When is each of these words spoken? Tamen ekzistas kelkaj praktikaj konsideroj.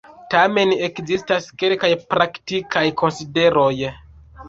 Tamen 0.35 0.73
ekzistas 0.87 1.51
kelkaj 1.65 1.91
praktikaj 2.17 2.87
konsideroj. 3.05 3.73